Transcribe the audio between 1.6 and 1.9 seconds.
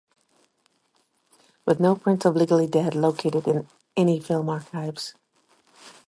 With